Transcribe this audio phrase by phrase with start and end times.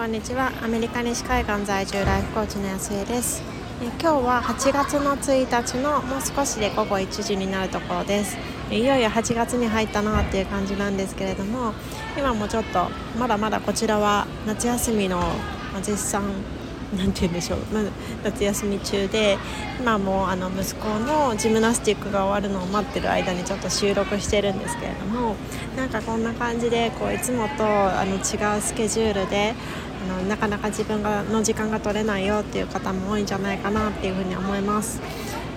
[0.00, 0.50] こんにちは。
[0.62, 3.42] アメリカ西海岸在住ライフコーチの安江です。
[3.82, 8.38] え今日は8月の1日のもう少しで午後1時になるところです。
[8.70, 11.74] いよいよ8月に入ったなっていう感じなんですけれども
[12.16, 15.20] 今もちょっとまだまだこちらは夏休みの
[15.82, 16.22] 絶賛
[16.96, 17.82] なんて言うんでしょう、ま、
[18.24, 19.38] 夏休み中で
[19.78, 25.36] 今もあの息子のジムナスティックが終わるのを待ってる間にちょっと収録してるんですけれども
[25.76, 29.54] なんかこんな感じでこういつもとあの違うスケジュールで
[30.02, 35.00] あのなかなか自分がの時間が取れないよっていう方も多いんじゃないかなっていうふうに思います。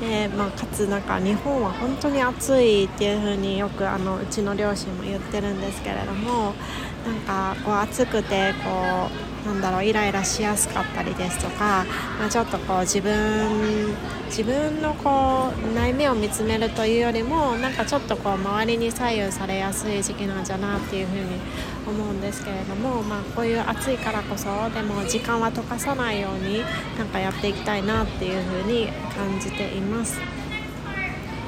[0.00, 6.54] でまあ、かつなんか日本は本当に暑いっていう風によくあのうちの両親も言ってるんですけれども
[7.06, 9.08] なんかこう暑くてこ
[9.44, 11.84] うなんだろうイライラしやすかったりですとか、
[12.18, 13.94] まあ、ちょっとこう自分
[14.26, 21.22] 自分のこう内面を見つめるというよりもなんかちょっとこう周りに左右されやすい時期なんじゃなっていうふうに
[21.86, 26.60] 思うんですけれども、まあ、こういう暑いからこそでも時間は溶かさないように
[26.98, 30.20] なんかやっていきたいなっていうふうに感じています。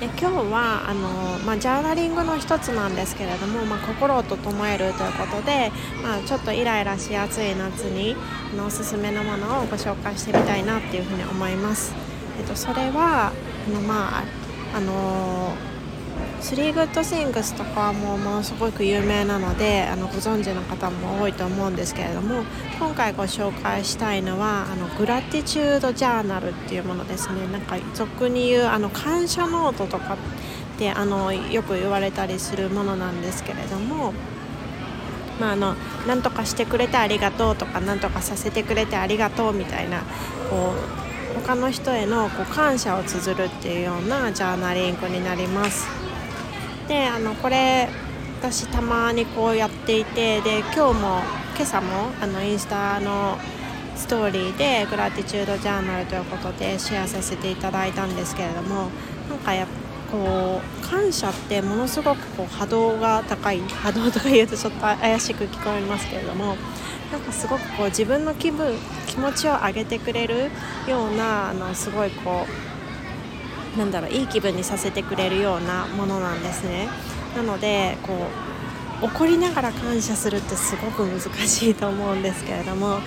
[0.00, 5.70] で今日はあの、まあ、ジャーナリングの一つなんですけれども、まあ、心を整えるということで、
[6.02, 8.16] まあ、ちょっとイライラしやすい夏に
[8.52, 11.94] あのおすすめのものをご紹介してみたいなっていうふうに思います。
[12.40, 13.32] えっと、それは
[13.68, 14.24] あの、まあ
[14.74, 15.54] あの
[16.42, 22.42] Three Good Things とかもものすごく有名なのであのご存知の方も多いと思うんですけれども
[22.80, 34.12] 今回ご紹介したいのはあの gratitude journal っていうものですねなんか俗に言うあの感謝ノートとかってあのよく言われたりするものなんですけれども
[35.40, 35.74] まあ、あの
[36.06, 40.02] 何とかしてくれてありがとうとか何とかさせてくれてありがとうみたいな
[40.50, 40.74] こ
[41.34, 46.01] う他の人へのこう感謝を綴るっていうようなジャーナリングになります。
[46.92, 47.88] であのこれ
[48.40, 51.22] 私たまにこうやっていてで今日も
[51.56, 53.38] 今朝もあのインスタの
[53.96, 58.90] ストーリーでグラティチュードジャーナルということでシェアさせていただいたんですけれども
[59.30, 59.66] なんかや
[60.10, 66.56] こう感謝ってものすごくこう波動が高い波動とか言うとちょっと怪しく聞こえますけれども
[67.10, 70.50] なんかすごくこう自分の気分気持ちを上げてくれる
[70.86, 72.71] ようなあのすごいこう
[73.76, 76.88] なんだろういい気分にさせてくれるようなものなんですね。
[77.36, 78.52] なのでこう
[79.04, 83.00] 怒りながら感謝するってすごく難しいと思うんですけれども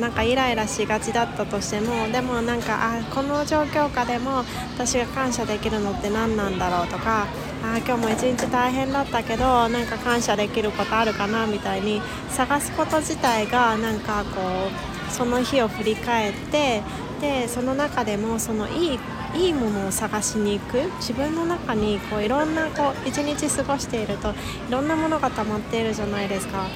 [0.00, 4.44] なんかイライラしがちだったとしてもでもなんかあこの状況下でも
[4.74, 7.26] 私が感謝できるのって何なんだろうとか
[7.62, 12.00] あ今日も一日大変だったけどなんか感謝できることあるかなみたいに
[12.30, 16.82] 探すこと自体がなんかこうその日を振り返って
[17.20, 18.98] でその中でもそのいい
[19.34, 24.34] いいものを探しに行く自分の中にこういろんなこう一日過ごしているとい
[24.70, 26.66] ろんなものが溜まっているじゃないですか。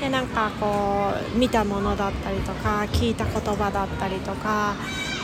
[0.00, 4.74] でなんかこう見たものだったりとか聞いた言葉だったりとか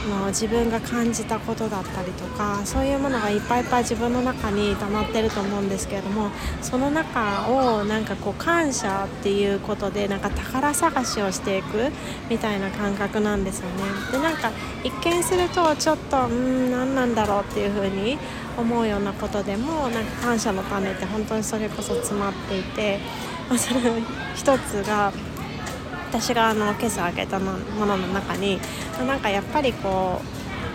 [0.08, 6.30] の自分が感じたことだったりとかそういうものがいっぱいいっぱい自分の中に溜まってると思うんですけれども
[6.60, 11.90] その中をなんかこう感謝っていうことでなんか宝探しをしていく
[12.28, 13.82] みたいな感覚なんですよね。
[14.10, 14.50] でなんか
[14.84, 18.18] 一見するとちょっとうん何なんだろうっていう風に
[18.56, 22.98] 思うようなことでもなんか感謝の種って本当にそれこそ詰まっていて、
[23.48, 23.80] まあ、それ
[24.34, 25.12] 一つが
[26.12, 27.52] 私があの今朝開けたも
[27.86, 28.60] のの中に
[29.06, 30.20] なんかやっぱりこ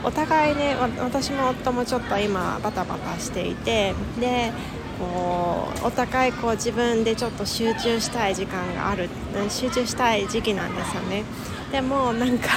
[0.03, 4.51] うお互いね私も夫もちょっと今バタバタしていてで
[4.99, 9.09] こうお互いこう自分でちょっと集中したい時間がある。
[9.47, 11.23] 集中したい時期なんですよね。
[11.71, 12.47] でもなんか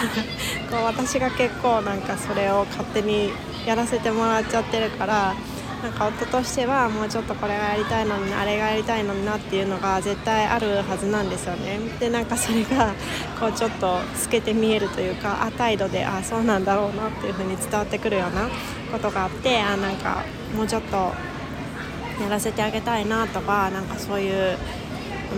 [0.70, 3.30] こう私が結構なんかそれを勝手に
[3.66, 5.34] やらせてもらっちゃってるから
[5.82, 11.78] なんか夫としてはもうちょっとこれがやりたいのにあれがやりたいのになっていうのが絶対あるはずなんですよね。
[11.98, 12.92] でなんかそれが
[13.38, 18.48] こうちょっと透けて見えるというかあ態度であそうなんだろうなっていう風に伝わってくるような
[18.92, 20.24] ことがあってあなんか
[20.54, 24.58] もうちょっとやらせてあげたいなとかなんかそういう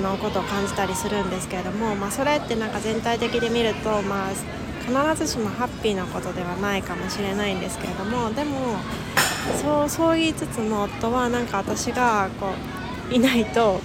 [0.02, 4.30] のことを感じたりするんですけれども、まあ、それってなんか全体的で見ると、まあ、
[5.12, 8.78] 必ずしもハッピーなことではないかもしれないんですけれどもでも
[9.60, 12.48] そうそう言いつつも夫はなんか私がこ
[13.10, 13.80] ういないと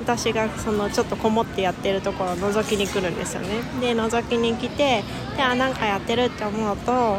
[0.00, 3.48] 私がそのちょっとこもってやってるところを覗きに来るんですよね。
[3.80, 5.02] で覗きに来て
[5.36, 7.18] であなんかやってるって思うと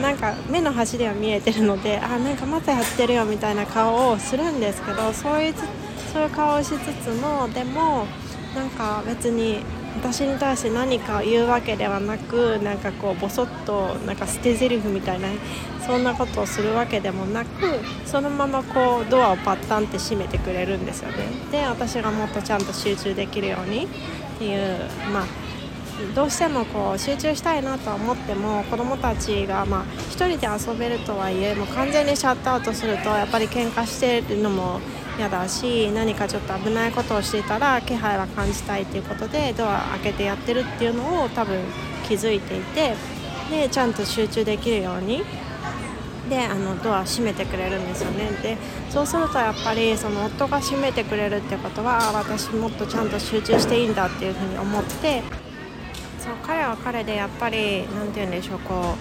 [0.00, 5.54] なんか目の端では見えてるのであなんかまたやってるよみたいな顔をするんですけどそういう
[6.12, 8.06] そういう顔をしつつもでも
[8.54, 9.60] なんか別に
[9.96, 15.28] 私に対して何か言うわけではなくなんかこうボソッとなんか捨て台詞みたいな
[15.86, 21.26] そんなことをするわけでもなくそのままこうドアをパッタンって閉めてくれるんですよね。
[21.52, 23.88] で私がもっとちゃんと集中できるようにっ
[24.38, 24.78] ていう
[25.12, 25.26] まあ
[26.14, 34.80] どうしてもこう集中したいなとは思っても子どもたちがまあ1人で遊べるとはいえもう完全にシャットアウトするとやっぱり喧嘩してるのも
[35.16, 41.60] 嫌だし何かちょっと危ないことをしていたら気配は感じたいっていうことでドア開けてやってるっていうのを多分
[42.08, 42.94] 気づいていて
[43.50, 45.22] でちゃんと集中できるように
[46.28, 48.30] であのドア閉めてくれるんですよね。
[48.42, 48.56] で
[48.90, 55.22] そうするとやっぱりその夫が閉めてくれるってことは私もっとちゃんと集中していいんだっていうふうに思って
[56.24, 58.96] そう彼は彼でやっぱり何て言うんでしょうこ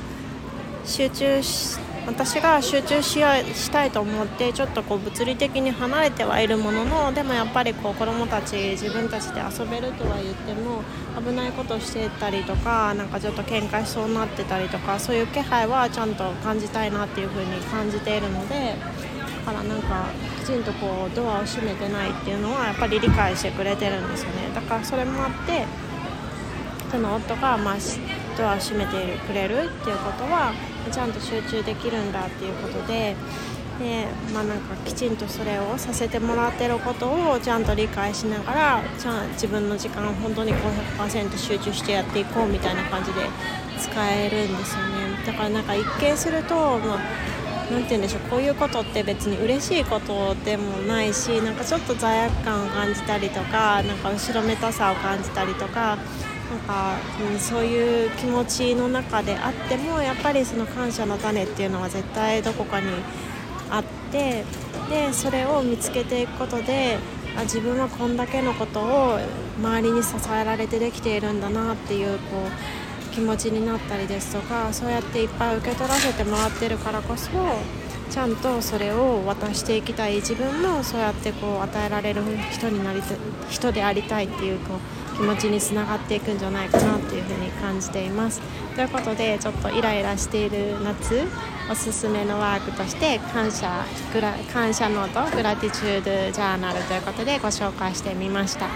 [0.83, 10.83] う集中し私が集中ししたいと思ってちょっとこう物理的に離れてはいるもののでもやっぱりこう子どもたち自分たちで遊べるとは言っても
[11.17, 18.75] 危ないことしてたりとかなんかちょっと喧嘩しそうになってたりとかそういう気配はちゃんと感じたいなっていう風に感じているので
[19.45, 20.07] だからなんか
[20.41, 24.51] きちんとこうドアを閉めてないっていうのはやっぱり理解してくれてるんですよね。
[24.53, 25.65] だからそれもあって
[26.93, 27.75] その夫がまあ
[28.37, 30.53] ドアを閉めてくれるっていうことは
[30.91, 33.15] ちゃんと集中できるんだっていうことで
[33.79, 43.21] で、まあ、なんかきちんとそれをさせてもらってることをちゃんと理解しながらちゃん自分の時間を本当に500%集中してやっていこうみたいな感じで
[43.79, 45.25] 使えるんですよね。
[45.25, 46.99] だからなんか一見すると、まあ
[47.69, 55.97] て言うんでしょうこういうことって別に嬉しいことでもないしなんかちょっと罪悪感を感じたりとかなんか後ろめたさを感じたりとか
[56.53, 56.97] なんか、
[57.31, 62.87] うん、そういう気持ちの中であってもやっぱりその感謝の種っていうのは絶対どこかに
[63.71, 64.43] あって
[64.87, 66.99] でそれを見つけていくことで
[67.35, 69.19] あ自分はこんだけのことを
[69.57, 72.43] 周りに支えられてできているんだなっていうこ
[73.09, 77.31] う気持ちになったりですとかそうやっていっぱい受け取らせてもらってるからこそ
[78.11, 80.17] ちゃんとそれを渡していきたい。
[80.17, 82.21] 自分もそうやってこう与えられる
[82.51, 83.15] 人になりた
[83.49, 88.41] 人でありたいっていうこう気持ちにつながっていくんじゃないかなっていうふうに感じています。
[88.75, 91.27] ということでちょっとイライラしている夏
[91.69, 98.67] おすすめのワークとして感謝グラ感謝ノートグラティチュードジャーナルということでご紹介してみました。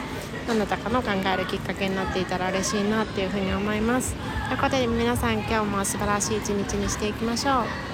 [0.47, 4.15] どなたかの考えるきっかけになっていたら嬉しいなっていうふうに思います。
[4.47, 7.86] ということで皆さん今日も素晴らしい一日にしていきましょう。